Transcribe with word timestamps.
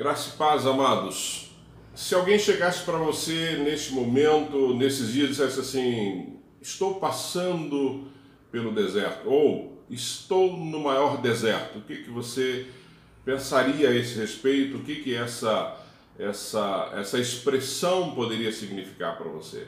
Graça 0.00 0.30
e 0.30 0.38
paz, 0.38 0.66
amados. 0.66 1.50
Se 1.94 2.14
alguém 2.14 2.38
chegasse 2.38 2.84
para 2.84 2.96
você 2.96 3.58
neste 3.62 3.92
momento, 3.92 4.74
nesses 4.74 5.12
dias, 5.12 5.26
e 5.26 5.30
dissesse 5.32 5.60
assim: 5.60 6.38
Estou 6.58 6.94
passando 6.94 8.08
pelo 8.50 8.72
deserto, 8.72 9.28
ou 9.28 9.84
estou 9.90 10.56
no 10.56 10.80
maior 10.80 11.20
deserto, 11.20 11.80
o 11.80 11.82
que, 11.82 11.96
que 11.96 12.08
você 12.08 12.66
pensaria 13.26 13.90
a 13.90 13.94
esse 13.94 14.18
respeito? 14.18 14.78
O 14.78 14.82
que, 14.82 15.02
que 15.02 15.14
essa, 15.14 15.76
essa, 16.18 16.92
essa 16.96 17.18
expressão 17.18 18.14
poderia 18.14 18.50
significar 18.52 19.18
para 19.18 19.28
você? 19.28 19.66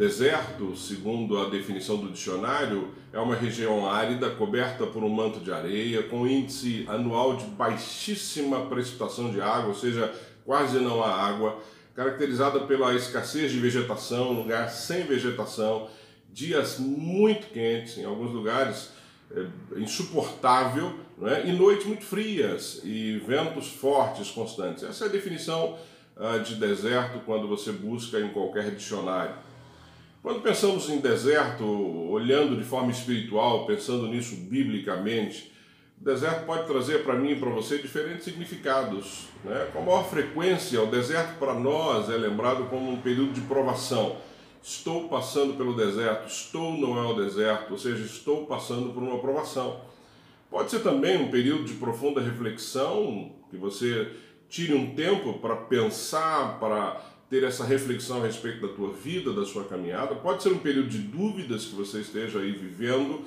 Deserto, 0.00 0.74
segundo 0.74 1.36
a 1.36 1.50
definição 1.50 1.98
do 1.98 2.10
dicionário, 2.10 2.88
é 3.12 3.18
uma 3.18 3.34
região 3.34 3.86
árida 3.86 4.30
coberta 4.30 4.86
por 4.86 5.04
um 5.04 5.10
manto 5.10 5.40
de 5.40 5.52
areia, 5.52 6.02
com 6.04 6.26
índice 6.26 6.86
anual 6.88 7.36
de 7.36 7.44
baixíssima 7.44 8.64
precipitação 8.64 9.30
de 9.30 9.42
água, 9.42 9.68
ou 9.68 9.74
seja, 9.74 10.10
quase 10.42 10.78
não 10.78 11.04
há 11.04 11.14
água, 11.14 11.58
caracterizada 11.94 12.60
pela 12.60 12.94
escassez 12.94 13.52
de 13.52 13.60
vegetação, 13.60 14.32
lugar 14.32 14.70
sem 14.70 15.04
vegetação, 15.04 15.90
dias 16.32 16.78
muito 16.78 17.48
quentes, 17.48 17.98
em 17.98 18.06
alguns 18.06 18.32
lugares 18.32 18.92
é, 19.30 19.44
insuportável, 19.76 20.94
e 21.44 21.52
noites 21.52 21.84
muito 21.84 22.06
frias 22.06 22.80
e 22.84 23.18
ventos 23.26 23.68
fortes 23.68 24.30
constantes. 24.30 24.82
Essa 24.82 25.04
é 25.04 25.08
a 25.08 25.10
definição 25.10 25.76
uh, 26.16 26.40
de 26.42 26.54
deserto 26.54 27.20
quando 27.26 27.46
você 27.46 27.70
busca 27.70 28.18
em 28.18 28.30
qualquer 28.30 28.74
dicionário. 28.74 29.49
Quando 30.22 30.42
pensamos 30.42 30.90
em 30.90 30.98
deserto, 30.98 31.64
olhando 31.64 32.54
de 32.54 32.62
forma 32.62 32.90
espiritual, 32.90 33.64
pensando 33.64 34.06
nisso 34.06 34.36
biblicamente, 34.36 35.50
o 35.98 36.04
deserto 36.04 36.44
pode 36.44 36.66
trazer 36.66 37.02
para 37.02 37.14
mim 37.14 37.30
e 37.30 37.36
para 37.36 37.48
você 37.48 37.78
diferentes 37.78 38.24
significados. 38.24 39.28
Né? 39.42 39.68
Com 39.72 39.80
maior 39.80 40.04
frequência, 40.08 40.82
o 40.82 40.86
deserto 40.86 41.38
para 41.38 41.54
nós 41.54 42.10
é 42.10 42.16
lembrado 42.18 42.68
como 42.68 42.90
um 42.90 43.00
período 43.00 43.32
de 43.32 43.40
provação. 43.42 44.16
Estou 44.62 45.08
passando 45.08 45.54
pelo 45.54 45.74
deserto, 45.74 46.26
estou 46.26 46.76
não 46.76 46.98
é 46.98 47.06
o 47.06 47.14
deserto, 47.14 47.70
ou 47.70 47.78
seja, 47.78 48.04
estou 48.04 48.44
passando 48.44 48.92
por 48.92 49.02
uma 49.02 49.18
provação. 49.20 49.80
Pode 50.50 50.70
ser 50.70 50.80
também 50.80 51.16
um 51.16 51.30
período 51.30 51.64
de 51.64 51.74
profunda 51.74 52.20
reflexão, 52.20 53.32
que 53.50 53.56
você 53.56 54.12
tire 54.50 54.74
um 54.74 54.94
tempo 54.94 55.38
para 55.38 55.56
pensar, 55.56 56.58
para 56.58 57.00
ter 57.30 57.44
essa 57.44 57.64
reflexão 57.64 58.18
a 58.20 58.26
respeito 58.26 58.66
da 58.66 58.74
tua 58.74 58.92
vida, 58.92 59.32
da 59.32 59.46
sua 59.46 59.64
caminhada. 59.64 60.16
Pode 60.16 60.42
ser 60.42 60.48
um 60.48 60.58
período 60.58 60.88
de 60.88 60.98
dúvidas 60.98 61.64
que 61.64 61.76
você 61.76 62.00
esteja 62.00 62.40
aí 62.40 62.50
vivendo, 62.50 63.22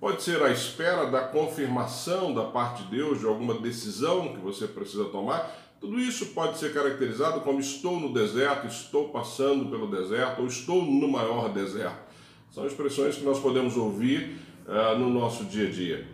pode 0.00 0.22
ser 0.22 0.42
a 0.42 0.50
espera 0.50 1.04
da 1.10 1.20
confirmação 1.20 2.32
da 2.32 2.44
parte 2.44 2.82
de 2.84 2.96
Deus 2.96 3.20
de 3.20 3.26
alguma 3.26 3.54
decisão 3.60 4.32
que 4.32 4.40
você 4.40 4.66
precisa 4.66 5.04
tomar. 5.04 5.54
Tudo 5.78 6.00
isso 6.00 6.26
pode 6.26 6.58
ser 6.58 6.72
caracterizado 6.72 7.40
como 7.42 7.60
estou 7.60 8.00
no 8.00 8.14
deserto, 8.14 8.66
estou 8.66 9.10
passando 9.10 9.68
pelo 9.68 9.90
deserto 9.90 10.40
ou 10.40 10.46
estou 10.46 10.82
no 10.82 11.06
maior 11.06 11.52
deserto. 11.52 12.10
São 12.50 12.66
expressões 12.66 13.16
que 13.16 13.24
nós 13.24 13.38
podemos 13.38 13.76
ouvir 13.76 14.38
uh, 14.66 14.98
no 14.98 15.10
nosso 15.10 15.44
dia 15.44 15.68
a 15.68 15.70
dia. 15.70 16.08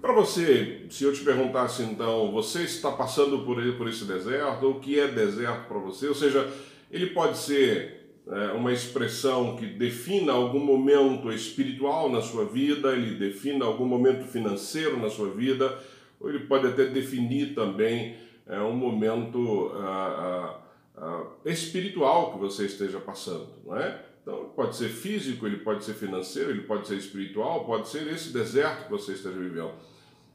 Para 0.00 0.14
você, 0.14 0.86
se 0.88 1.04
eu 1.04 1.12
te 1.12 1.22
perguntasse 1.22 1.82
então, 1.82 2.32
você 2.32 2.62
está 2.62 2.90
passando 2.90 3.40
por, 3.40 3.56
por 3.74 3.86
esse 3.86 4.06
deserto, 4.06 4.70
o 4.70 4.80
que 4.80 4.98
é 4.98 5.06
deserto 5.06 5.68
para 5.68 5.78
você? 5.78 6.08
Ou 6.08 6.14
seja, 6.14 6.50
ele 6.90 7.08
pode 7.08 7.36
ser 7.36 8.00
é, 8.26 8.52
uma 8.52 8.72
expressão 8.72 9.56
que 9.56 9.66
defina 9.66 10.32
algum 10.32 10.58
momento 10.58 11.30
espiritual 11.30 12.10
na 12.10 12.22
sua 12.22 12.46
vida, 12.46 12.92
ele 12.92 13.16
defina 13.16 13.66
algum 13.66 13.84
momento 13.84 14.24
financeiro 14.24 14.98
na 14.98 15.10
sua 15.10 15.30
vida, 15.30 15.78
ou 16.18 16.30
ele 16.30 16.40
pode 16.40 16.66
até 16.66 16.86
definir 16.86 17.54
também 17.54 18.16
é, 18.46 18.58
um 18.58 18.74
momento 18.74 19.72
espiritual 21.44 22.32
que 22.32 22.38
você 22.38 22.66
esteja 22.66 23.00
passando, 23.00 23.48
não 23.64 23.76
é? 23.76 24.02
Então, 24.22 24.52
pode 24.54 24.76
ser 24.76 24.88
físico, 24.88 25.46
ele 25.46 25.58
pode 25.58 25.84
ser 25.84 25.94
financeiro, 25.94 26.50
ele 26.50 26.62
pode 26.62 26.86
ser 26.86 26.96
espiritual, 26.96 27.64
pode 27.64 27.88
ser 27.88 28.06
esse 28.06 28.32
deserto 28.32 28.84
que 28.84 28.90
você 28.90 29.12
esteja 29.12 29.38
vivendo. 29.38 29.72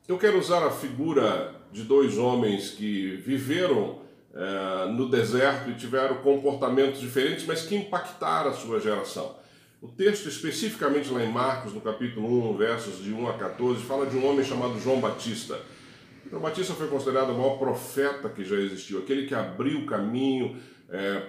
Eu 0.07 0.19
quero 0.19 0.37
usar 0.37 0.63
a 0.63 0.69
figura 0.69 1.55
de 1.71 1.81
dois 1.81 2.15
homens 2.15 2.69
que 2.69 3.15
viveram 3.25 4.01
é, 4.35 4.91
no 4.91 5.09
deserto 5.09 5.71
e 5.71 5.73
tiveram 5.73 6.17
comportamentos 6.17 6.99
diferentes, 6.99 7.43
mas 7.43 7.63
que 7.63 7.75
impactaram 7.75 8.51
a 8.51 8.53
sua 8.53 8.79
geração. 8.79 9.35
O 9.81 9.87
texto, 9.87 10.29
especificamente 10.29 11.09
lá 11.09 11.23
em 11.23 11.31
Marcos, 11.31 11.73
no 11.73 11.81
capítulo 11.81 12.51
1, 12.51 12.55
versos 12.55 13.03
de 13.03 13.11
1 13.11 13.29
a 13.29 13.33
14, 13.33 13.81
fala 13.81 14.05
de 14.05 14.15
um 14.15 14.29
homem 14.29 14.45
chamado 14.45 14.79
João 14.79 14.99
Batista. 14.99 15.59
João 16.29 16.41
Batista 16.41 16.75
foi 16.75 16.87
considerado 16.87 17.31
o 17.31 17.37
maior 17.37 17.57
profeta 17.57 18.29
que 18.29 18.43
já 18.43 18.57
existiu, 18.57 18.99
aquele 18.99 19.25
que 19.25 19.33
abriu 19.33 19.79
o 19.79 19.85
caminho 19.87 20.55
é, 20.87 21.19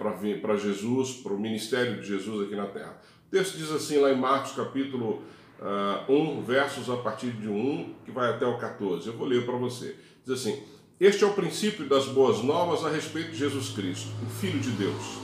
para 0.42 0.56
Jesus, 0.59 1.15
para 1.22 1.32
o 1.32 1.41
ministério 1.41 1.98
de 1.98 2.09
Jesus 2.09 2.47
aqui 2.47 2.54
na 2.54 2.66
terra. 2.66 3.00
O 3.26 3.31
texto 3.31 3.56
diz 3.56 3.70
assim 3.70 3.97
lá 3.98 4.12
em 4.12 4.16
Marcos, 4.16 4.53
capítulo 4.53 5.22
uh, 5.61 6.12
1, 6.12 6.43
versos 6.43 6.91
a 6.91 6.97
partir 6.97 7.31
de 7.31 7.49
1, 7.49 7.94
que 8.05 8.11
vai 8.11 8.31
até 8.31 8.47
o 8.47 8.59
14. 8.59 9.06
Eu 9.06 9.17
vou 9.17 9.27
ler 9.27 9.44
para 9.44 9.56
você. 9.56 9.97
Diz 10.25 10.41
assim: 10.41 10.62
Este 11.00 11.25
é 11.25 11.27
o 11.27 11.33
princípio 11.33 11.89
das 11.89 12.06
boas 12.06 12.43
novas 12.43 12.84
a 12.84 12.91
respeito 12.91 13.33
de 13.33 13.39
Jesus 13.39 13.71
Cristo, 13.71 14.09
o 14.22 14.31
Filho 14.31 14.61
de 14.61 14.71
Deus. 14.71 15.19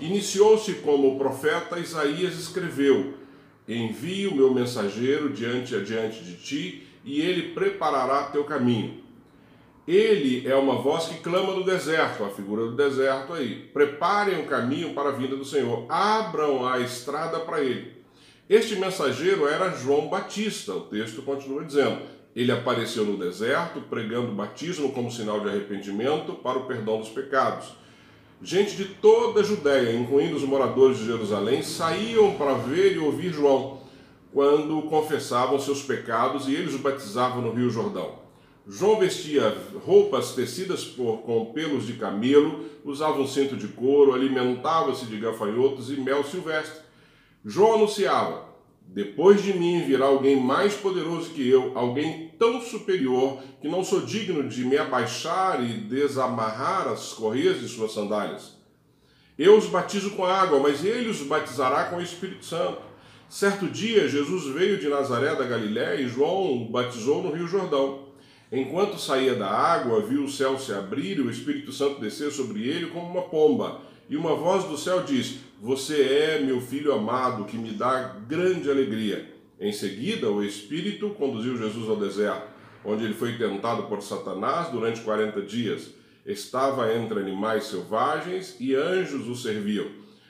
Iniciou-se 0.00 0.74
como 0.76 1.14
o 1.14 1.18
profeta 1.18 1.78
Isaías 1.78 2.34
escreveu: 2.34 3.14
Envio 3.68 4.32
o 4.32 4.34
meu 4.34 4.52
mensageiro 4.52 5.32
diante 5.32 5.74
adiante 5.74 6.22
de 6.22 6.36
ti, 6.36 6.86
e 7.04 7.20
ele 7.20 7.54
preparará 7.54 8.24
teu 8.24 8.44
caminho. 8.44 9.02
Ele 9.86 10.48
é 10.48 10.56
uma 10.56 10.76
voz 10.76 11.08
que 11.08 11.20
clama 11.20 11.52
no 11.52 11.62
deserto, 11.62 12.24
a 12.24 12.30
figura 12.30 12.64
do 12.64 12.74
deserto 12.74 13.34
aí. 13.34 13.68
Preparem 13.72 14.40
o 14.40 14.46
caminho 14.46 14.94
para 14.94 15.10
a 15.10 15.12
vinda 15.12 15.36
do 15.36 15.44
Senhor, 15.44 15.84
abram 15.90 16.66
a 16.66 16.80
estrada 16.80 17.40
para 17.40 17.60
ele. 17.62 17.93
Este 18.48 18.76
mensageiro 18.76 19.48
era 19.48 19.70
João 19.70 20.08
Batista, 20.08 20.74
o 20.74 20.82
texto 20.82 21.22
continua 21.22 21.64
dizendo. 21.64 21.98
Ele 22.36 22.52
apareceu 22.52 23.02
no 23.02 23.16
deserto 23.16 23.80
pregando 23.88 24.32
batismo 24.32 24.92
como 24.92 25.10
sinal 25.10 25.40
de 25.40 25.48
arrependimento 25.48 26.34
para 26.34 26.58
o 26.58 26.66
perdão 26.66 26.98
dos 26.98 27.08
pecados. 27.08 27.68
Gente 28.42 28.76
de 28.76 28.84
toda 28.84 29.40
a 29.40 29.42
Judéia, 29.42 29.96
incluindo 29.96 30.36
os 30.36 30.42
moradores 30.42 30.98
de 30.98 31.06
Jerusalém, 31.06 31.62
saíam 31.62 32.34
para 32.34 32.52
ver 32.52 32.96
e 32.96 32.98
ouvir 32.98 33.32
João 33.32 33.80
quando 34.30 34.82
confessavam 34.82 35.58
seus 35.58 35.82
pecados 35.82 36.46
e 36.46 36.54
eles 36.54 36.74
o 36.74 36.80
batizavam 36.80 37.40
no 37.40 37.52
Rio 37.52 37.70
Jordão. 37.70 38.18
João 38.68 38.98
vestia 38.98 39.56
roupas 39.86 40.32
tecidas 40.32 40.84
por, 40.84 41.22
com 41.22 41.46
pelos 41.46 41.86
de 41.86 41.94
camelo, 41.94 42.64
usava 42.84 43.20
um 43.20 43.26
cinto 43.26 43.56
de 43.56 43.68
couro, 43.68 44.12
alimentava-se 44.12 45.06
de 45.06 45.18
gafanhotos 45.18 45.90
e 45.90 45.96
mel 45.96 46.22
silvestre. 46.24 46.83
João 47.44 47.74
anunciava: 47.74 48.46
Depois 48.86 49.42
de 49.42 49.52
mim 49.52 49.82
virá 49.82 50.06
alguém 50.06 50.40
mais 50.40 50.74
poderoso 50.74 51.30
que 51.30 51.46
eu, 51.46 51.76
alguém 51.76 52.32
tão 52.38 52.60
superior 52.60 53.38
que 53.60 53.68
não 53.68 53.84
sou 53.84 54.00
digno 54.00 54.48
de 54.48 54.64
me 54.64 54.78
abaixar 54.78 55.62
e 55.62 55.74
desamarrar 55.74 56.88
as 56.88 57.12
correias 57.12 57.60
de 57.60 57.68
suas 57.68 57.92
sandálias. 57.92 58.54
Eu 59.38 59.58
os 59.58 59.66
batizo 59.66 60.12
com 60.12 60.24
água, 60.24 60.60
mas 60.60 60.84
ele 60.84 61.10
os 61.10 61.20
batizará 61.22 61.84
com 61.84 61.96
o 61.96 62.02
Espírito 62.02 62.44
Santo. 62.44 62.82
Certo 63.28 63.66
dia, 63.66 64.08
Jesus 64.08 64.46
veio 64.54 64.78
de 64.78 64.88
Nazaré 64.88 65.34
da 65.34 65.44
Galiléia 65.44 66.00
e 66.00 66.08
João 66.08 66.62
o 66.62 66.70
batizou 66.70 67.22
no 67.22 67.32
Rio 67.32 67.48
Jordão. 67.48 68.04
Enquanto 68.52 68.98
saía 68.98 69.34
da 69.34 69.50
água, 69.50 70.00
viu 70.00 70.22
o 70.22 70.30
céu 70.30 70.56
se 70.56 70.72
abrir 70.72 71.18
e 71.18 71.22
o 71.22 71.30
Espírito 71.30 71.72
Santo 71.72 72.00
descer 72.00 72.30
sobre 72.30 72.68
ele 72.68 72.86
como 72.86 73.10
uma 73.10 73.22
pomba. 73.22 73.80
E 74.08 74.16
uma 74.16 74.36
voz 74.36 74.64
do 74.64 74.78
céu 74.78 75.02
diz: 75.02 75.38
Você 75.60 76.02
é 76.02 76.40
meu 76.40 76.60
filho 76.60 76.92
amado, 76.92 77.44
que 77.44 77.56
me 77.56 77.70
dá 77.70 78.16
grande 78.28 78.70
alegria. 78.70 79.32
Em 79.58 79.72
seguida, 79.72 80.30
o 80.30 80.42
Espírito 80.42 81.10
conduziu 81.10 81.56
Jesus 81.56 81.88
ao 81.88 81.96
deserto, 81.96 82.48
onde 82.84 83.04
ele 83.04 83.14
foi 83.14 83.38
tentado 83.38 83.84
por 83.84 84.02
Satanás 84.02 84.68
durante 84.70 85.00
40 85.00 85.40
dias. 85.42 85.90
Estava 86.26 86.92
entre 86.94 87.18
animais 87.18 87.64
selvagens 87.64 88.56
e 88.58 88.74
anjos 88.74 89.28
o 89.28 89.34
serviam. 89.34 89.86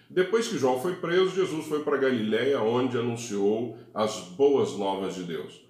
Depois 0.09 0.47
que 0.47 0.59
João 0.59 0.81
foi 0.81 0.97
preso, 0.97 1.35
Jesus 1.35 1.67
foi 1.67 1.83
para 1.83 1.97
Galiléia, 1.97 2.61
onde 2.61 2.97
anunciou 2.97 3.77
as 3.93 4.21
boas 4.37 4.73
novas 4.73 5.15
de 5.15 5.25
Deus. 5.25 5.65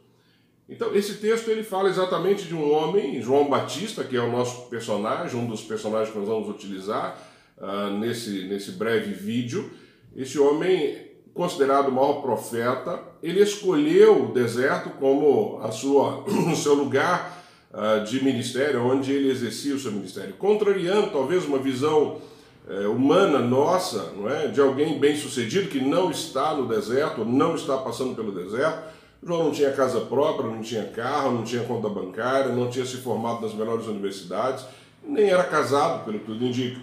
Então, 0.68 0.94
esse 0.94 1.14
texto 1.14 1.48
ele 1.48 1.62
fala 1.62 1.88
exatamente 1.88 2.44
de 2.44 2.54
um 2.54 2.72
homem, 2.72 3.20
João 3.20 3.48
Batista, 3.48 4.02
que 4.02 4.16
é 4.16 4.20
o 4.20 4.32
nosso 4.32 4.68
personagem, 4.68 5.38
um 5.38 5.46
dos 5.46 5.62
personagens 5.62 6.10
que 6.10 6.18
nós 6.18 6.28
vamos 6.28 6.48
utilizar, 6.48 7.18
uh, 7.58 7.90
nesse, 7.98 8.44
nesse 8.44 8.72
breve 8.72 9.12
vídeo. 9.12 9.70
Esse 10.16 10.38
homem, 10.38 10.96
considerado 11.32 11.88
o 11.88 11.92
maior 11.92 12.22
profeta, 12.22 13.00
ele 13.22 13.40
escolheu 13.40 14.26
o 14.26 14.32
deserto 14.32 14.90
como 14.90 15.60
a 15.62 15.70
sua, 15.70 16.24
o 16.52 16.56
seu 16.56 16.74
lugar 16.74 17.44
uh, 17.72 18.04
de 18.04 18.22
ministério, 18.22 18.84
onde 18.84 19.12
ele 19.12 19.30
exercia 19.30 19.74
o 19.74 19.78
seu 19.78 19.92
ministério, 19.92 20.34
contrariando 20.34 21.10
talvez 21.10 21.44
uma 21.44 21.58
visão 21.58 22.20
uh, 22.68 22.90
humana 22.90 23.38
nossa, 23.38 24.12
não 24.16 24.28
é, 24.28 24.48
de 24.48 24.60
alguém 24.60 24.98
bem 24.98 25.16
sucedido 25.16 25.68
que 25.68 25.80
não 25.80 26.10
está 26.10 26.54
no 26.54 26.68
deserto, 26.68 27.24
não 27.24 27.54
está 27.54 27.76
passando 27.76 28.14
pelo 28.14 28.32
deserto. 28.32 28.94
João 29.26 29.44
não 29.44 29.52
tinha 29.52 29.72
casa 29.72 30.00
própria, 30.02 30.50
não 30.50 30.60
tinha 30.60 30.84
carro, 30.84 31.32
não 31.32 31.44
tinha 31.44 31.64
conta 31.64 31.88
bancária, 31.88 32.52
não 32.52 32.68
tinha 32.68 32.84
se 32.84 32.98
formado 32.98 33.40
nas 33.40 33.54
melhores 33.54 33.86
universidades 33.86 34.66
nem 35.06 35.28
era 35.28 35.44
casado, 35.44 36.04
pelo 36.04 36.18
que 36.18 36.26
tudo 36.26 36.44
indica. 36.44 36.80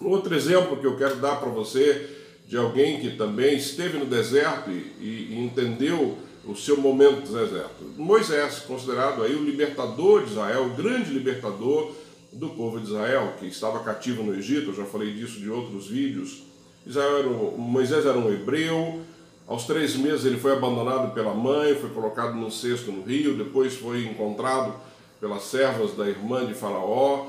Outro 0.00 0.34
exemplo 0.34 0.76
que 0.76 0.86
eu 0.86 0.96
quero 0.96 1.16
dar 1.16 1.36
para 1.36 1.48
você 1.48 2.10
de 2.46 2.56
alguém 2.56 3.00
que 3.00 3.16
também 3.16 3.56
esteve 3.56 3.98
no 3.98 4.06
deserto 4.06 4.70
e, 4.70 4.94
e 5.00 5.38
entendeu 5.38 6.16
o 6.44 6.54
seu 6.54 6.76
momento 6.76 7.26
do 7.26 7.32
deserto. 7.32 7.84
Moisés, 7.96 8.60
considerado 8.60 9.22
aí 9.22 9.34
o 9.34 9.44
libertador 9.44 10.22
de 10.22 10.30
Israel, 10.30 10.66
o 10.66 10.74
grande 10.74 11.10
libertador 11.10 11.92
do 12.32 12.50
povo 12.50 12.78
de 12.78 12.86
Israel, 12.86 13.34
que 13.38 13.46
estava 13.46 13.80
cativo 13.80 14.22
no 14.22 14.34
Egito, 14.34 14.70
eu 14.70 14.74
já 14.74 14.84
falei 14.84 15.12
disso 15.12 15.40
de 15.40 15.50
outros 15.50 15.88
vídeos. 15.88 16.42
Israel 16.86 17.18
era 17.18 17.28
Moisés 17.28 18.06
era 18.06 18.16
um 18.16 18.32
hebreu, 18.32 19.00
aos 19.46 19.64
três 19.64 19.96
meses 19.96 20.24
ele 20.24 20.38
foi 20.38 20.52
abandonado 20.52 21.14
pela 21.14 21.34
mãe, 21.34 21.74
foi 21.74 21.90
colocado 21.90 22.34
num 22.34 22.50
cesto 22.50 22.92
no 22.92 23.02
rio, 23.02 23.36
depois 23.36 23.74
foi 23.74 24.04
encontrado 24.04 24.74
pelas 25.20 25.42
servas 25.42 25.96
da 25.96 26.08
irmã 26.08 26.44
de 26.44 26.54
Faraó. 26.54 27.26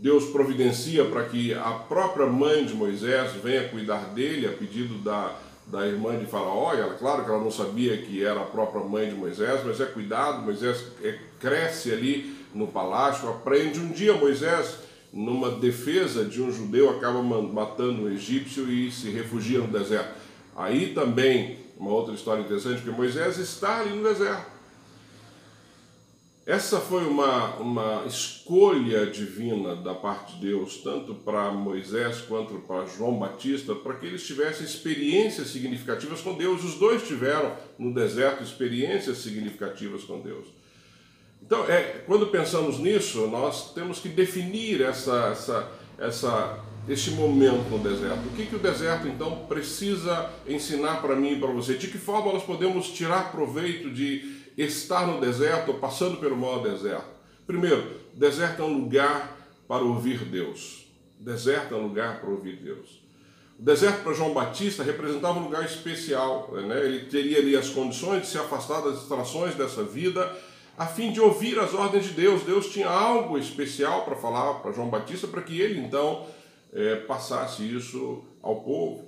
Deus 0.00 0.26
providencia 0.26 1.04
para 1.06 1.24
que 1.24 1.54
a 1.54 1.72
própria 1.72 2.26
mãe 2.26 2.64
de 2.64 2.74
Moisés 2.74 3.32
venha 3.42 3.68
cuidar 3.68 4.12
dele 4.12 4.46
a 4.46 4.52
pedido 4.52 4.98
da, 4.98 5.34
da 5.66 5.86
irmã 5.86 6.18
de 6.18 6.26
Faraó. 6.26 6.74
Ela, 6.74 6.94
claro 6.94 7.24
que 7.24 7.30
ela 7.30 7.42
não 7.42 7.50
sabia 7.50 7.96
que 7.96 8.22
era 8.22 8.40
a 8.40 8.44
própria 8.44 8.84
mãe 8.84 9.08
de 9.08 9.14
Moisés, 9.14 9.62
mas 9.64 9.80
é 9.80 9.86
cuidado. 9.86 10.42
Moisés 10.42 10.84
é, 11.02 11.18
cresce 11.40 11.92
ali 11.92 12.36
no 12.54 12.66
palácio, 12.66 13.28
aprende. 13.28 13.80
Um 13.80 13.88
dia 13.88 14.12
Moisés, 14.12 14.80
numa 15.10 15.50
defesa 15.52 16.24
de 16.24 16.42
um 16.42 16.52
judeu, 16.52 16.90
acaba 16.90 17.22
matando 17.22 18.02
um 18.02 18.10
egípcio 18.10 18.70
e 18.70 18.90
se 18.90 19.10
refugia 19.10 19.60
no 19.60 19.68
deserto. 19.68 20.14
Aí 20.54 20.92
também, 20.94 21.58
uma 21.78 21.90
outra 21.90 22.14
história 22.14 22.42
interessante, 22.42 22.82
que 22.82 22.90
Moisés 22.90 23.38
está 23.38 23.80
ali 23.80 23.96
no 23.96 24.06
deserto. 24.06 24.55
Essa 26.46 26.78
foi 26.78 27.04
uma, 27.04 27.56
uma 27.56 28.04
escolha 28.06 29.04
divina 29.06 29.74
da 29.74 29.92
parte 29.92 30.34
de 30.34 30.46
Deus, 30.46 30.76
tanto 30.76 31.12
para 31.12 31.50
Moisés 31.50 32.20
quanto 32.20 32.54
para 32.60 32.86
João 32.86 33.18
Batista, 33.18 33.74
para 33.74 33.94
que 33.94 34.06
eles 34.06 34.24
tivessem 34.24 34.64
experiências 34.64 35.48
significativas 35.48 36.20
com 36.20 36.34
Deus. 36.34 36.62
Os 36.62 36.76
dois 36.76 37.02
tiveram 37.02 37.52
no 37.76 37.92
deserto 37.92 38.44
experiências 38.44 39.18
significativas 39.18 40.04
com 40.04 40.20
Deus. 40.20 40.46
Então, 41.42 41.68
é, 41.68 42.04
quando 42.06 42.28
pensamos 42.28 42.78
nisso, 42.78 43.26
nós 43.26 43.74
temos 43.74 43.98
que 43.98 44.08
definir 44.08 44.82
essa, 44.82 45.30
essa, 45.32 45.72
essa, 45.98 46.64
esse 46.88 47.10
momento 47.10 47.68
no 47.70 47.80
deserto. 47.80 48.24
O 48.24 48.36
que, 48.36 48.46
que 48.46 48.54
o 48.54 48.60
deserto, 48.60 49.08
então, 49.08 49.46
precisa 49.48 50.30
ensinar 50.46 51.02
para 51.02 51.16
mim 51.16 51.32
e 51.32 51.40
para 51.40 51.50
você? 51.50 51.74
De 51.74 51.88
que 51.88 51.98
forma 51.98 52.32
nós 52.32 52.44
podemos 52.44 52.88
tirar 52.90 53.32
proveito 53.32 53.90
de 53.90 54.35
estar 54.56 55.06
no 55.06 55.20
deserto 55.20 55.74
passando 55.74 56.16
pelo 56.16 56.36
maior 56.36 56.62
deserto. 56.62 57.16
Primeiro, 57.46 58.00
deserto 58.14 58.62
é 58.62 58.64
um 58.64 58.78
lugar 58.78 59.36
para 59.68 59.82
ouvir 59.82 60.24
Deus. 60.24 60.86
Deserto 61.18 61.74
é 61.74 61.76
um 61.76 61.82
lugar 61.82 62.20
para 62.20 62.30
ouvir 62.30 62.56
Deus. 62.56 63.04
O 63.58 63.62
deserto 63.62 64.02
para 64.02 64.12
João 64.12 64.32
Batista 64.34 64.82
representava 64.82 65.38
um 65.38 65.44
lugar 65.44 65.64
especial. 65.64 66.50
Né? 66.52 66.84
Ele 66.84 67.06
teria 67.06 67.38
ali 67.38 67.56
as 67.56 67.68
condições 67.68 68.22
de 68.22 68.28
se 68.28 68.38
afastar 68.38 68.82
das 68.82 68.98
distrações 68.98 69.54
dessa 69.54 69.82
vida, 69.82 70.34
a 70.76 70.86
fim 70.86 71.10
de 71.10 71.20
ouvir 71.20 71.58
as 71.58 71.72
ordens 71.72 72.04
de 72.04 72.12
Deus. 72.12 72.42
Deus 72.42 72.70
tinha 72.70 72.88
algo 72.88 73.38
especial 73.38 74.04
para 74.04 74.16
falar 74.16 74.54
para 74.54 74.72
João 74.72 74.90
Batista, 74.90 75.26
para 75.26 75.42
que 75.42 75.60
ele 75.60 75.80
então 75.80 76.26
é, 76.72 76.96
passasse 76.96 77.62
isso 77.62 78.24
ao 78.42 78.56
povo. 78.56 79.06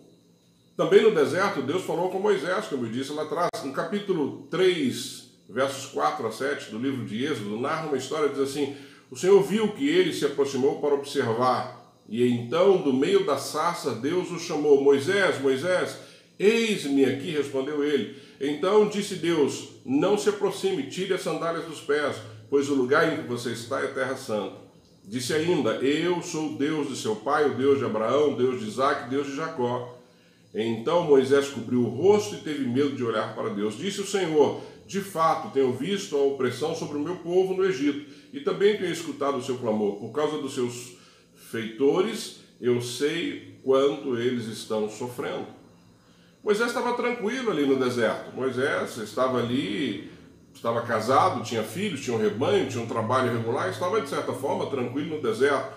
Também 0.77 1.03
no 1.03 1.15
deserto, 1.15 1.61
Deus 1.61 1.83
falou 1.83 2.09
com 2.09 2.21
Moisés, 2.21 2.67
como 2.67 2.87
eu 2.87 2.91
disse 2.93 3.13
lá 3.13 3.25
atrás, 3.25 3.51
no 3.65 3.73
capítulo 3.73 4.47
3 4.49 5.28
versos 5.49 5.87
4 5.87 6.27
a 6.27 6.31
7 6.31 6.71
do 6.71 6.79
livro 6.79 7.05
de 7.05 7.25
Êxodo, 7.25 7.59
narra 7.59 7.87
uma 7.87 7.97
história, 7.97 8.29
diz 8.29 8.41
assim, 8.41 8.77
o 9.11 9.17
Senhor 9.17 9.43
viu 9.43 9.73
que 9.73 9.89
ele 9.89 10.13
se 10.13 10.27
aproximou 10.27 10.81
para 10.81 10.95
observar, 10.95 11.79
e 12.09 12.27
então, 12.27 12.79
do 12.79 12.93
meio 12.93 13.27
da 13.27 13.37
sarça, 13.37 13.93
Deus 13.93 14.31
o 14.31 14.39
chamou, 14.39 14.83
Moisés, 14.83 15.41
Moisés, 15.41 15.99
eis-me 16.39 17.05
aqui, 17.05 17.33
respondeu 17.33 17.85
ele. 17.85 18.17
Então 18.41 18.89
disse 18.89 19.17
Deus, 19.17 19.71
não 19.85 20.17
se 20.17 20.29
aproxime, 20.29 20.85
tire 20.85 21.13
as 21.13 21.23
sandálias 21.23 21.67
dos 21.67 21.81
pés, 21.81 22.17
pois 22.49 22.71
o 22.71 22.75
lugar 22.75 23.13
em 23.13 23.23
que 23.23 23.29
você 23.29 23.51
está 23.51 23.81
é 23.83 23.89
terra 23.89 24.17
santa. 24.17 24.57
Disse 25.05 25.35
ainda, 25.35 25.73
eu 25.77 26.23
sou 26.23 26.53
o 26.53 26.59
Deus 26.59 26.89
de 26.89 26.97
seu 26.97 27.17
pai, 27.17 27.51
o 27.51 27.57
Deus 27.57 27.79
de 27.79 27.85
Abraão, 27.85 28.33
o 28.33 28.37
Deus 28.37 28.61
de 28.61 28.69
Isaac, 28.69 29.11
Deus 29.11 29.27
de 29.27 29.37
Jacó. 29.37 29.99
Então 30.55 31.05
Moisés 31.05 31.49
cobriu 31.49 31.81
o 31.81 31.89
rosto 31.89 32.37
e 32.37 32.39
teve 32.39 32.67
medo 32.67 32.95
de 32.95 33.05
olhar 33.05 33.35
para 33.35 33.51
Deus. 33.51 33.77
Disse 33.77 34.01
o 34.01 34.07
Senhor, 34.07 34.63
de 34.89 35.03
fato, 35.03 35.53
tenho 35.53 35.71
visto 35.71 36.17
a 36.17 36.23
opressão 36.23 36.75
sobre 36.75 36.97
o 36.97 37.01
meu 37.01 37.17
povo 37.17 37.53
no 37.53 37.63
Egito 37.63 38.11
e 38.33 38.41
também 38.41 38.79
tenho 38.79 38.91
escutado 38.91 39.37
o 39.37 39.43
seu 39.43 39.59
clamor. 39.59 39.97
Por 39.97 40.13
causa 40.13 40.39
dos 40.39 40.55
seus 40.55 40.97
feitores, 41.35 42.41
eu 42.59 42.81
sei 42.81 43.61
quanto 43.63 44.17
eles 44.17 44.47
estão 44.47 44.89
sofrendo. 44.89 45.47
Moisés 46.43 46.69
estava 46.69 46.95
tranquilo 46.95 47.51
ali 47.51 47.67
no 47.67 47.79
deserto. 47.79 48.35
Moisés 48.35 48.97
estava 48.97 49.41
ali, 49.41 50.11
estava 50.55 50.81
casado, 50.81 51.45
tinha 51.45 51.63
filhos, 51.63 52.01
tinha 52.01 52.17
um 52.17 52.21
rebanho, 52.21 52.71
tinha 52.71 52.83
um 52.83 52.89
trabalho 52.89 53.37
regular, 53.37 53.69
estava 53.69 54.01
de 54.01 54.09
certa 54.09 54.33
forma 54.33 54.71
tranquilo 54.71 55.17
no 55.17 55.23
deserto. 55.23 55.71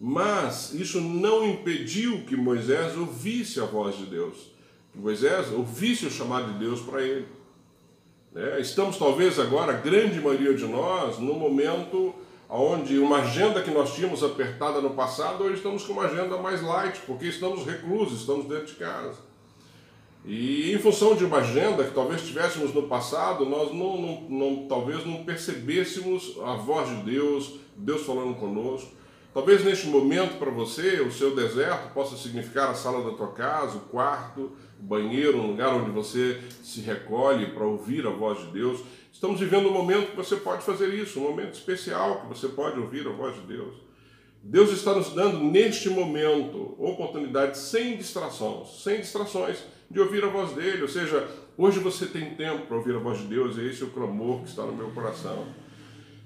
Mas 0.00 0.72
isso 0.72 1.02
não 1.02 1.46
impediu 1.46 2.24
que 2.24 2.34
Moisés 2.34 2.96
ouvisse 2.96 3.60
a 3.60 3.66
voz 3.66 3.94
de 3.98 4.06
Deus. 4.06 4.54
Que 4.90 4.98
Moisés 4.98 5.52
ouvisse 5.52 6.06
o 6.06 6.10
chamado 6.10 6.54
de 6.54 6.60
Deus 6.60 6.80
para 6.80 7.02
ele. 7.02 7.43
É, 8.34 8.60
estamos 8.60 8.96
talvez 8.96 9.38
agora, 9.38 9.72
a 9.72 9.76
grande 9.76 10.20
maioria 10.20 10.54
de 10.54 10.66
nós, 10.66 11.18
no 11.20 11.34
momento 11.34 12.12
onde 12.48 12.98
uma 12.98 13.18
agenda 13.18 13.62
que 13.62 13.70
nós 13.70 13.94
tínhamos 13.94 14.24
apertada 14.24 14.80
no 14.80 14.90
passado, 14.90 15.44
hoje 15.44 15.56
estamos 15.56 15.84
com 15.84 15.92
uma 15.92 16.06
agenda 16.06 16.36
mais 16.36 16.60
light, 16.60 17.00
porque 17.06 17.26
estamos 17.26 17.64
reclusos, 17.64 18.20
estamos 18.20 18.46
dentro 18.46 18.66
de 18.66 18.74
casa. 18.74 19.18
E 20.24 20.72
em 20.72 20.78
função 20.78 21.14
de 21.14 21.24
uma 21.24 21.38
agenda 21.38 21.84
que 21.84 21.94
talvez 21.94 22.22
tivéssemos 22.22 22.74
no 22.74 22.84
passado, 22.88 23.44
nós 23.44 23.72
não, 23.72 24.00
não, 24.00 24.20
não, 24.28 24.66
talvez 24.66 25.06
não 25.06 25.22
percebêssemos 25.22 26.36
a 26.42 26.54
voz 26.54 26.88
de 26.88 26.96
Deus, 27.12 27.52
Deus 27.76 28.02
falando 28.02 28.34
conosco. 28.34 28.90
Talvez 29.34 29.64
neste 29.64 29.88
momento 29.88 30.38
para 30.38 30.48
você, 30.48 31.00
o 31.00 31.10
seu 31.10 31.34
deserto 31.34 31.92
possa 31.92 32.16
significar 32.16 32.70
a 32.70 32.74
sala 32.74 33.10
da 33.10 33.16
tua 33.16 33.32
casa, 33.32 33.78
o 33.78 33.80
quarto, 33.80 34.52
o 34.78 34.82
banheiro, 34.82 35.38
um 35.38 35.48
lugar 35.48 35.74
onde 35.74 35.90
você 35.90 36.40
se 36.62 36.80
recolhe 36.80 37.46
para 37.46 37.64
ouvir 37.64 38.06
a 38.06 38.10
voz 38.10 38.38
de 38.38 38.52
Deus. 38.52 38.80
Estamos 39.12 39.40
vivendo 39.40 39.68
um 39.68 39.72
momento 39.72 40.12
que 40.12 40.16
você 40.16 40.36
pode 40.36 40.62
fazer 40.62 40.94
isso, 40.94 41.18
um 41.18 41.24
momento 41.24 41.54
especial 41.54 42.20
que 42.20 42.28
você 42.28 42.46
pode 42.46 42.78
ouvir 42.78 43.08
a 43.08 43.10
voz 43.10 43.34
de 43.34 43.40
Deus. 43.40 43.74
Deus 44.40 44.70
está 44.70 44.94
nos 44.94 45.12
dando 45.12 45.40
neste 45.40 45.90
momento 45.90 46.76
oportunidade 46.78 47.58
sem 47.58 47.96
distrações, 47.96 48.84
sem 48.84 49.00
distrações 49.00 49.64
de 49.90 49.98
ouvir 49.98 50.22
a 50.22 50.28
voz 50.28 50.52
dele. 50.52 50.82
Ou 50.82 50.88
seja, 50.88 51.28
hoje 51.58 51.80
você 51.80 52.06
tem 52.06 52.36
tempo 52.36 52.66
para 52.66 52.76
ouvir 52.76 52.94
a 52.94 53.00
voz 53.00 53.18
de 53.18 53.24
Deus, 53.24 53.56
e 53.56 53.66
esse 53.66 53.82
é 53.82 53.86
o 53.86 53.90
clamor 53.90 54.42
que 54.42 54.50
está 54.50 54.62
no 54.62 54.76
meu 54.76 54.92
coração. 54.92 55.44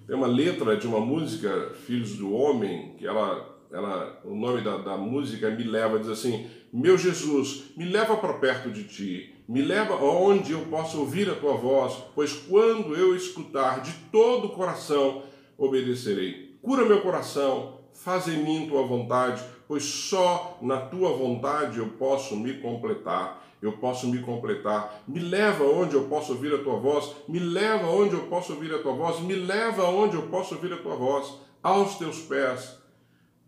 Tem 0.09 0.17
uma 0.17 0.27
letra 0.27 0.75
de 0.75 0.87
uma 0.87 1.00
música, 1.00 1.71
Filhos 1.85 2.17
do 2.17 2.33
Homem, 2.33 2.95
que 2.97 3.07
ela, 3.07 3.47
ela 3.71 4.19
o 4.25 4.35
nome 4.35 4.62
da, 4.62 4.79
da 4.79 4.97
música 4.97 5.50
me 5.50 5.62
leva, 5.62 5.99
diz 5.99 6.09
assim: 6.09 6.47
Meu 6.73 6.97
Jesus, 6.97 7.65
me 7.77 7.85
leva 7.85 8.17
para 8.17 8.33
perto 8.33 8.71
de 8.71 8.85
ti, 8.85 9.35
me 9.47 9.61
leva 9.61 9.93
aonde 9.93 10.53
eu 10.53 10.61
possa 10.61 10.97
ouvir 10.97 11.29
a 11.29 11.35
tua 11.35 11.59
voz, 11.59 11.93
pois 12.15 12.33
quando 12.33 12.97
eu 12.97 13.15
escutar 13.15 13.83
de 13.83 13.93
todo 14.11 14.47
o 14.47 14.53
coração, 14.53 15.25
obedecerei. 15.59 16.57
Cura 16.62 16.87
meu 16.87 17.03
coração, 17.03 17.79
faz 17.93 18.27
em 18.29 18.43
mim 18.43 18.67
tua 18.67 18.87
vontade, 18.87 19.45
pois 19.69 19.85
só 19.85 20.59
na 20.61 20.81
tua 20.81 21.13
vontade 21.13 21.79
eu 21.79 21.91
posso 21.91 22.35
me 22.35 22.55
completar 22.55 23.47
eu 23.61 23.73
posso 23.73 24.07
me 24.09 24.21
completar. 24.21 25.03
Me 25.07 25.21
leva 25.21 25.65
onde 25.65 25.95
eu 25.95 26.05
posso 26.09 26.33
ouvir 26.33 26.55
a 26.55 26.63
tua 26.63 26.79
voz, 26.79 27.15
me 27.29 27.39
leva 27.39 27.89
onde 27.89 28.15
eu 28.15 28.27
posso 28.27 28.53
ouvir 28.55 28.73
a 28.73 28.79
tua 28.79 28.93
voz, 28.93 29.21
me 29.21 29.35
leva 29.35 29.85
onde 29.85 30.17
eu 30.17 30.29
posso 30.29 30.55
ouvir 30.55 30.73
a 30.73 30.77
tua 30.77 30.95
voz, 30.95 31.41
aos 31.63 31.97
teus 31.97 32.21
pés. 32.21 32.79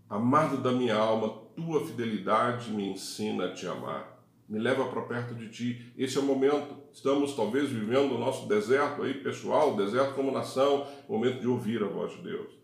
Amado 0.09 0.57
da 0.59 0.73
minha 0.73 0.97
alma, 0.97 1.29
tua 1.55 1.87
fidelidade 1.87 2.71
me 2.71 2.91
ensina 2.91 3.47
a 3.47 3.55
te 3.55 3.67
amar. 3.67 4.19
Me 4.49 4.59
leva 4.59 4.85
para 4.87 5.03
perto 5.03 5.35
de 5.35 5.49
ti. 5.49 5.93
Esse 5.97 6.19
é 6.19 6.21
o 6.21 6.25
momento. 6.25 6.75
Estamos 6.93 7.37
talvez 7.37 7.71
vivendo 7.71 8.17
o 8.17 8.19
nosso 8.19 8.49
deserto 8.49 9.05
aí, 9.05 9.15
pessoal, 9.15 9.77
deserto 9.77 10.15
como 10.15 10.33
nação, 10.33 10.85
momento 11.09 11.41
de 11.41 11.47
ouvir 11.47 11.81
a 11.85 11.87
voz 11.87 12.11
de 12.17 12.23
Deus. 12.23 12.60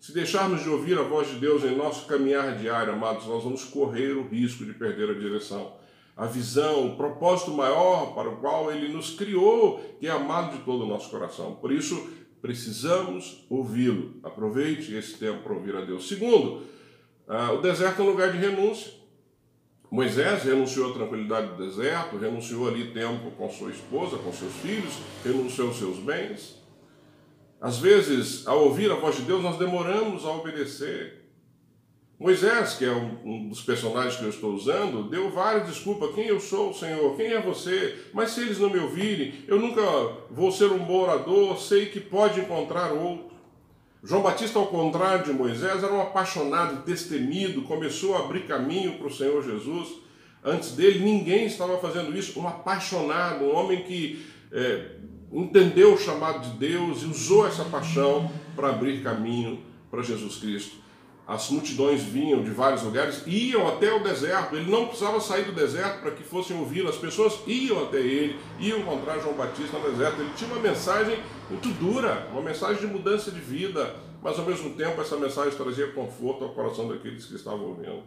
Se 0.00 0.12
deixarmos 0.12 0.62
de 0.62 0.68
ouvir 0.68 0.98
a 0.98 1.02
voz 1.02 1.28
de 1.28 1.36
Deus 1.36 1.62
em 1.62 1.76
nosso 1.76 2.06
caminhar 2.06 2.56
diário, 2.56 2.94
amados, 2.94 3.26
nós 3.26 3.44
vamos 3.44 3.62
correr 3.64 4.12
o 4.12 4.26
risco 4.26 4.64
de 4.64 4.72
perder 4.72 5.10
a 5.10 5.14
direção 5.14 5.78
a 6.20 6.26
visão, 6.26 6.86
o 6.86 6.96
propósito 6.96 7.50
maior 7.50 8.14
para 8.14 8.28
o 8.28 8.36
qual 8.36 8.70
ele 8.70 8.92
nos 8.92 9.14
criou, 9.14 9.80
que 9.98 10.06
é 10.06 10.10
amado 10.10 10.54
de 10.54 10.62
todo 10.64 10.84
o 10.84 10.86
nosso 10.86 11.08
coração. 11.08 11.54
Por 11.54 11.72
isso, 11.72 12.10
precisamos 12.42 13.46
ouvi-lo. 13.48 14.16
Aproveite 14.22 14.94
esse 14.94 15.16
tempo 15.16 15.42
para 15.42 15.54
ouvir 15.54 15.74
a 15.74 15.80
Deus. 15.80 16.06
Segundo, 16.06 16.62
uh, 17.26 17.54
o 17.54 17.62
deserto 17.62 18.02
é 18.02 18.04
um 18.04 18.08
lugar 18.10 18.32
de 18.32 18.36
renúncia. 18.36 18.92
Moisés 19.90 20.42
renunciou 20.44 20.90
à 20.90 20.92
tranquilidade 20.92 21.54
do 21.54 21.66
deserto, 21.66 22.18
renunciou 22.18 22.68
ali 22.68 22.92
tempo 22.92 23.30
com 23.30 23.48
sua 23.48 23.70
esposa, 23.70 24.18
com 24.18 24.30
seus 24.30 24.52
filhos, 24.56 24.92
renunciou 25.24 25.68
aos 25.68 25.78
seus 25.78 25.96
bens. 26.00 26.59
Às 27.60 27.78
vezes, 27.78 28.46
ao 28.46 28.64
ouvir 28.64 28.90
a 28.90 28.94
voz 28.94 29.16
de 29.16 29.22
Deus, 29.22 29.42
nós 29.42 29.58
demoramos 29.58 30.24
a 30.24 30.30
obedecer. 30.30 31.20
Moisés, 32.18 32.74
que 32.74 32.84
é 32.84 32.92
um, 32.92 33.48
dos 33.48 33.62
personagens 33.62 34.16
que 34.16 34.24
eu 34.24 34.30
estou 34.30 34.52
usando, 34.52 35.08
deu 35.08 35.30
várias 35.30 35.66
desculpas. 35.66 36.14
Quem 36.14 36.26
eu 36.26 36.40
sou, 36.40 36.72
Senhor? 36.72 37.16
Quem 37.16 37.32
é 37.32 37.40
você? 37.40 37.96
Mas 38.12 38.30
se 38.30 38.42
eles 38.42 38.58
não 38.58 38.70
me 38.70 38.78
ouvirem, 38.78 39.44
eu 39.46 39.58
nunca 39.58 39.82
vou 40.30 40.50
ser 40.50 40.70
um 40.70 40.84
bom 40.84 41.02
orador, 41.02 41.58
sei 41.58 41.86
que 41.86 42.00
pode 42.00 42.40
encontrar 42.40 42.92
outro. 42.92 43.30
João 44.02 44.22
Batista, 44.22 44.58
ao 44.58 44.66
contrário 44.66 45.24
de 45.24 45.32
Moisés, 45.32 45.82
era 45.82 45.92
um 45.92 46.00
apaixonado, 46.00 46.84
destemido, 46.84 47.62
começou 47.62 48.16
a 48.16 48.20
abrir 48.20 48.46
caminho 48.46 48.96
para 48.96 49.06
o 49.06 49.12
Senhor 49.12 49.42
Jesus. 49.42 49.88
Antes 50.42 50.72
dele, 50.72 51.00
ninguém 51.04 51.44
estava 51.44 51.76
fazendo 51.78 52.16
isso. 52.16 52.40
Um 52.40 52.48
apaixonado, 52.48 53.44
um 53.44 53.54
homem 53.54 53.82
que 53.82 54.24
é, 54.50 54.96
entendeu 55.32 55.94
o 55.94 55.98
chamado 55.98 56.40
de 56.40 56.56
Deus 56.58 57.02
e 57.02 57.06
usou 57.06 57.46
essa 57.46 57.64
paixão 57.64 58.30
para 58.56 58.70
abrir 58.70 59.02
caminho 59.02 59.60
para 59.90 60.02
Jesus 60.02 60.36
Cristo. 60.36 60.76
As 61.26 61.48
multidões 61.48 62.02
vinham 62.02 62.42
de 62.42 62.50
vários 62.50 62.82
lugares, 62.82 63.22
iam 63.24 63.68
até 63.68 63.92
o 63.92 64.02
deserto, 64.02 64.56
ele 64.56 64.68
não 64.68 64.86
precisava 64.88 65.20
sair 65.20 65.44
do 65.44 65.52
deserto 65.52 66.00
para 66.00 66.10
que 66.10 66.24
fossem 66.24 66.58
ouvi-lo, 66.58 66.88
as 66.88 66.96
pessoas 66.96 67.38
iam 67.46 67.84
até 67.84 68.00
ele, 68.00 68.36
iam 68.58 68.80
encontrar 68.80 69.20
João 69.20 69.36
Batista 69.36 69.78
no 69.78 69.90
deserto, 69.90 70.20
ele 70.20 70.32
tinha 70.34 70.52
uma 70.52 70.60
mensagem 70.60 71.20
muito 71.48 71.68
dura, 71.78 72.26
uma 72.32 72.42
mensagem 72.42 72.80
de 72.80 72.86
mudança 72.92 73.30
de 73.30 73.38
vida, 73.38 73.94
mas 74.20 74.40
ao 74.40 74.44
mesmo 74.44 74.70
tempo 74.70 75.00
essa 75.00 75.16
mensagem 75.16 75.56
trazia 75.56 75.92
conforto 75.92 76.42
ao 76.42 76.50
coração 76.50 76.88
daqueles 76.88 77.24
que 77.26 77.36
estavam 77.36 77.64
ouvindo. 77.64 78.02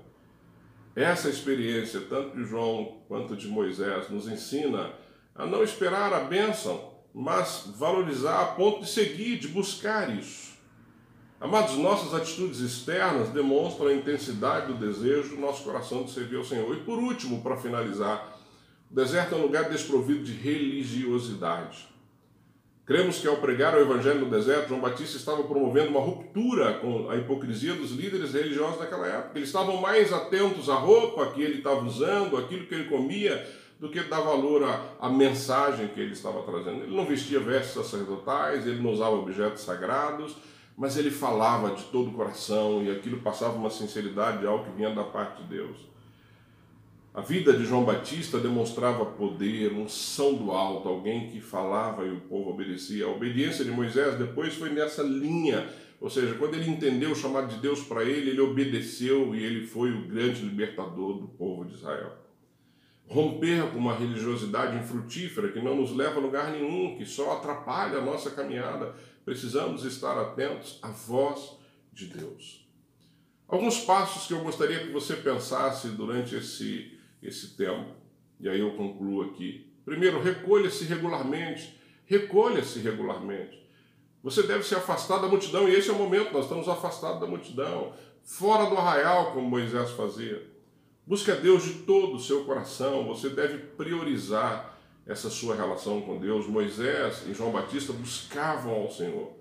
Essa 0.93 1.29
experiência, 1.29 2.01
tanto 2.01 2.35
de 2.35 2.43
João 2.43 2.97
quanto 3.07 3.37
de 3.37 3.47
Moisés, 3.47 4.09
nos 4.09 4.27
ensina 4.27 4.91
a 5.33 5.45
não 5.45 5.63
esperar 5.63 6.13
a 6.13 6.19
bênção, 6.19 6.91
mas 7.13 7.71
valorizar 7.77 8.41
a 8.41 8.45
ponto 8.45 8.81
de 8.81 8.89
seguir, 8.89 9.37
de 9.37 9.47
buscar 9.47 10.09
isso. 10.17 10.53
Amados, 11.39 11.75
nossas 11.75 12.13
atitudes 12.13 12.61
externas 12.61 13.29
demonstram 13.29 13.87
a 13.87 13.93
intensidade 13.93 14.67
do 14.67 14.75
desejo 14.75 15.35
do 15.35 15.41
nosso 15.41 15.63
coração 15.63 16.03
de 16.03 16.11
servir 16.11 16.37
ao 16.37 16.43
Senhor. 16.45 16.73
E 16.75 16.79
por 16.79 16.97
último, 16.97 17.41
para 17.41 17.57
finalizar, 17.57 18.39
o 18.89 18.95
deserto 18.95 19.35
é 19.35 19.37
um 19.37 19.41
lugar 19.41 19.69
desprovido 19.69 20.23
de 20.23 20.31
religiosidade. 20.31 21.89
Cremos 22.85 23.19
que 23.19 23.27
ao 23.27 23.37
pregar 23.37 23.75
o 23.75 23.79
Evangelho 23.79 24.21
no 24.21 24.29
deserto, 24.29 24.69
João 24.69 24.81
Batista 24.81 25.15
estava 25.15 25.43
promovendo 25.43 25.89
uma 25.89 26.01
ruptura 26.01 26.73
com 26.75 27.09
a 27.09 27.15
hipocrisia 27.15 27.73
dos 27.73 27.91
líderes 27.91 28.33
religiosos 28.33 28.79
daquela 28.79 29.07
época. 29.07 29.37
Eles 29.37 29.49
estavam 29.49 29.77
mais 29.77 30.11
atentos 30.11 30.69
à 30.69 30.75
roupa 30.75 31.31
que 31.31 31.41
ele 31.41 31.59
estava 31.59 31.83
usando, 31.85 32.35
aquilo 32.35 32.67
que 32.67 32.73
ele 32.73 32.89
comia, 32.89 33.45
do 33.83 33.89
que 33.89 34.01
dar 34.03 34.21
valor 34.21 34.63
à, 34.63 34.95
à 34.97 35.09
mensagem 35.09 35.89
que 35.89 35.99
ele 35.99 36.13
estava 36.13 36.41
trazendo. 36.43 36.83
Ele 36.83 36.95
não 36.95 37.05
vestia 37.05 37.37
vestes 37.37 37.73
sacerdotais, 37.73 38.65
ele 38.65 38.81
não 38.81 38.91
usava 38.93 39.17
objetos 39.17 39.61
sagrados, 39.61 40.37
mas 40.77 40.95
ele 40.95 41.11
falava 41.11 41.75
de 41.75 41.83
todo 41.91 42.09
o 42.09 42.13
coração 42.13 42.81
e 42.81 42.89
aquilo 42.89 43.19
passava 43.19 43.57
uma 43.57 43.69
sinceridade 43.69 44.37
de 44.37 44.47
algo 44.47 44.63
que 44.63 44.71
vinha 44.71 44.95
da 44.95 45.03
parte 45.03 45.43
de 45.43 45.49
Deus. 45.49 45.75
A 47.13 47.19
vida 47.19 47.51
de 47.51 47.65
João 47.65 47.83
Batista 47.83 48.39
demonstrava 48.39 49.05
poder, 49.05 49.73
unção 49.73 50.33
do 50.33 50.51
alto, 50.51 50.87
alguém 50.87 51.27
que 51.27 51.41
falava 51.41 52.05
e 52.05 52.09
o 52.09 52.21
povo 52.21 52.51
obedecia. 52.51 53.05
A 53.05 53.09
obediência 53.09 53.65
de 53.65 53.71
Moisés 53.71 54.17
depois 54.17 54.53
foi 54.53 54.69
nessa 54.69 55.03
linha, 55.03 55.67
ou 55.99 56.09
seja, 56.09 56.35
quando 56.35 56.53
ele 56.53 56.71
entendeu 56.71 57.11
o 57.11 57.15
chamado 57.15 57.53
de 57.53 57.59
Deus 57.59 57.81
para 57.83 58.05
ele, 58.05 58.29
ele 58.29 58.39
obedeceu 58.39 59.35
e 59.35 59.43
ele 59.43 59.67
foi 59.67 59.91
o 59.91 60.07
grande 60.07 60.41
libertador 60.41 61.19
do 61.19 61.27
povo 61.27 61.65
de 61.65 61.73
Israel. 61.73 62.23
Romper 63.07 63.71
com 63.71 63.77
uma 63.77 63.95
religiosidade 63.95 64.77
infrutífera 64.77 65.51
que 65.51 65.61
não 65.61 65.75
nos 65.75 65.95
leva 65.95 66.19
a 66.19 66.21
lugar 66.21 66.51
nenhum, 66.51 66.97
que 66.97 67.05
só 67.05 67.33
atrapalha 67.33 67.99
a 67.99 68.01
nossa 68.01 68.31
caminhada, 68.31 68.95
precisamos 69.23 69.83
estar 69.83 70.17
atentos 70.19 70.79
à 70.81 70.89
voz 70.89 71.57
de 71.91 72.07
Deus. 72.07 72.67
Alguns 73.47 73.79
passos 73.81 74.25
que 74.25 74.33
eu 74.33 74.41
gostaria 74.41 74.79
que 74.79 74.91
você 74.91 75.15
pensasse 75.15 75.89
durante 75.89 76.35
esse, 76.35 76.97
esse 77.21 77.55
tempo, 77.55 77.91
e 78.39 78.49
aí 78.49 78.59
eu 78.59 78.75
concluo 78.75 79.21
aqui. 79.21 79.71
Primeiro, 79.85 80.21
recolha-se 80.21 80.85
regularmente. 80.85 81.79
Recolha-se 82.05 82.79
regularmente. 82.79 83.61
Você 84.23 84.43
deve 84.43 84.63
se 84.63 84.73
afastar 84.73 85.19
da 85.19 85.27
multidão, 85.27 85.67
e 85.67 85.75
esse 85.75 85.89
é 85.89 85.93
o 85.93 85.97
momento, 85.97 86.31
nós 86.31 86.45
estamos 86.45 86.67
afastados 86.69 87.19
da 87.19 87.27
multidão, 87.27 87.93
fora 88.23 88.69
do 88.69 88.77
arraial, 88.77 89.33
como 89.33 89.49
Moisés 89.49 89.91
fazia. 89.91 90.52
Busque 91.05 91.31
a 91.31 91.35
Deus 91.35 91.63
de 91.63 91.73
todo 91.79 92.15
o 92.15 92.19
seu 92.19 92.45
coração, 92.45 93.05
você 93.05 93.29
deve 93.29 93.57
priorizar 93.57 94.77
essa 95.05 95.29
sua 95.29 95.53
relação 95.53 95.99
com 96.01 96.17
Deus. 96.17 96.47
Moisés 96.47 97.25
e 97.27 97.33
João 97.33 97.51
Batista 97.51 97.91
buscavam 97.91 98.73
ao 98.73 98.89
Senhor. 98.89 99.31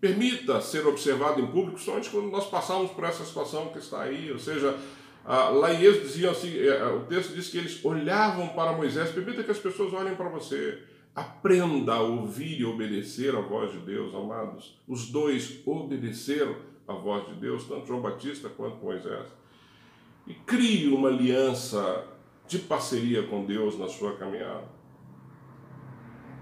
Permita 0.00 0.60
ser 0.60 0.86
observado 0.86 1.40
em 1.40 1.46
público 1.46 1.80
somente 1.80 2.10
quando 2.10 2.30
nós 2.30 2.48
passamos 2.48 2.90
por 2.90 3.04
essa 3.04 3.24
situação 3.24 3.70
que 3.70 3.78
está 3.78 4.02
aí. 4.02 4.30
Ou 4.30 4.38
seja, 4.38 4.78
lá 5.24 5.72
em 5.72 5.82
Êxodo 5.82 6.06
diziam 6.06 6.30
assim, 6.30 6.56
é, 6.58 6.84
o 6.84 7.06
texto 7.06 7.34
diz 7.34 7.48
que 7.48 7.58
eles 7.58 7.82
olhavam 7.82 8.48
para 8.48 8.72
Moisés. 8.72 9.10
Permita 9.10 9.42
que 9.42 9.50
as 9.50 9.58
pessoas 9.58 9.92
olhem 9.94 10.14
para 10.14 10.28
você. 10.28 10.78
Aprenda 11.16 11.94
a 11.94 12.02
ouvir 12.02 12.60
e 12.60 12.64
obedecer 12.66 13.34
a 13.34 13.40
voz 13.40 13.72
de 13.72 13.78
Deus, 13.78 14.14
amados. 14.14 14.78
Os 14.86 15.10
dois 15.10 15.60
obedeceram 15.66 16.54
a 16.86 16.92
voz 16.92 17.26
de 17.28 17.34
Deus, 17.34 17.64
tanto 17.64 17.86
João 17.86 18.02
Batista 18.02 18.48
quanto 18.50 18.84
Moisés. 18.84 19.26
E 20.28 20.34
crie 20.34 20.92
uma 20.92 21.08
aliança 21.08 22.06
de 22.46 22.58
parceria 22.58 23.26
com 23.26 23.46
Deus 23.46 23.78
na 23.78 23.88
sua 23.88 24.14
caminhada. 24.16 24.68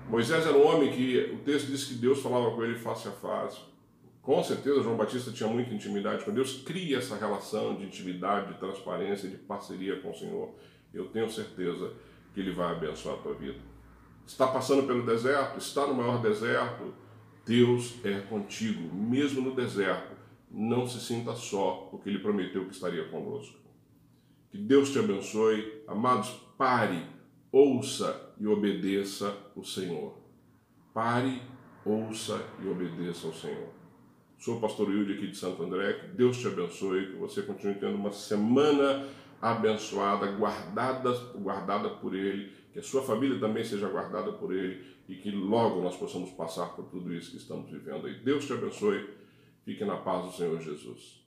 Moisés 0.09 0.45
era 0.45 0.57
um 0.57 0.67
homem 0.67 0.91
que 0.91 1.33
o 1.33 1.39
texto 1.39 1.69
diz 1.69 1.85
que 1.85 1.95
Deus 1.95 2.21
falava 2.21 2.51
com 2.51 2.65
ele 2.65 2.77
face 2.77 3.07
a 3.07 3.13
face. 3.13 3.61
Com 4.23 4.43
certeza, 4.43 4.83
João 4.83 4.97
Batista 4.97 5.31
tinha 5.31 5.49
muita 5.49 5.73
intimidade 5.73 6.25
com 6.25 6.33
Deus. 6.33 6.63
Cria 6.65 6.99
essa 6.99 7.17
relação 7.17 7.77
de 7.77 7.85
intimidade, 7.85 8.53
de 8.53 8.59
transparência, 8.59 9.29
de 9.29 9.37
parceria 9.37 10.01
com 10.01 10.11
o 10.11 10.15
Senhor. 10.15 10.51
Eu 10.93 11.07
tenho 11.07 11.31
certeza 11.31 11.93
que 12.35 12.41
Ele 12.41 12.51
vai 12.51 12.73
abençoar 12.73 13.15
a 13.15 13.19
tua 13.19 13.35
vida. 13.35 13.59
Está 14.27 14.49
passando 14.49 14.85
pelo 14.85 15.07
deserto, 15.07 15.59
está 15.59 15.87
no 15.87 15.95
maior 15.95 16.21
deserto. 16.21 16.93
Deus 17.45 17.95
é 18.05 18.19
contigo, 18.23 18.93
mesmo 18.93 19.41
no 19.41 19.55
deserto. 19.55 20.17
Não 20.51 20.89
se 20.89 21.01
sinta 21.01 21.33
só, 21.37 21.89
porque 21.89 22.09
Ele 22.09 22.19
prometeu 22.19 22.65
que 22.65 22.75
estaria 22.75 23.05
conosco. 23.09 23.66
Que 24.57 24.63
Deus 24.63 24.91
te 24.91 24.99
abençoe. 24.99 25.83
Amados, 25.87 26.31
pare 26.57 27.05
ouça 27.53 28.35
e 28.41 28.47
obedeça 28.47 29.37
o 29.55 29.63
Senhor. 29.63 30.15
Pare, 30.95 31.43
ouça 31.85 32.43
e 32.63 32.67
obedeça 32.67 33.27
ao 33.27 33.35
Senhor. 33.35 33.69
Sou 34.39 34.57
o 34.57 34.61
pastor 34.61 34.89
Wilde 34.89 35.13
aqui 35.13 35.27
de 35.29 35.37
Santo 35.37 35.63
André, 35.63 35.93
que 35.93 36.09
Deus 36.09 36.39
te 36.39 36.47
abençoe, 36.47 37.13
que 37.13 37.17
você 37.17 37.43
continue 37.43 37.75
tendo 37.75 37.97
uma 37.97 38.13
semana 38.13 39.07
abençoada, 39.43 40.27
guardada, 40.33 41.13
guardada 41.35 41.91
por 41.91 42.15
Ele, 42.15 42.51
que 42.73 42.79
a 42.79 42.83
sua 42.83 43.03
família 43.03 43.39
também 43.39 43.63
seja 43.63 43.89
guardada 43.89 44.33
por 44.33 44.55
Ele 44.55 44.85
e 45.07 45.17
que 45.17 45.31
logo 45.31 45.83
nós 45.83 45.97
possamos 45.97 46.31
passar 46.31 46.75
por 46.77 46.87
tudo 46.87 47.13
isso 47.13 47.31
que 47.31 47.37
estamos 47.37 47.71
vivendo 47.71 48.07
aí. 48.07 48.21
Deus 48.21 48.47
te 48.47 48.55
abençoe, 48.55 49.07
fique 49.67 49.85
na 49.85 49.99
paz 49.99 50.25
do 50.27 50.33
Senhor 50.33 50.59
Jesus. 50.61 51.26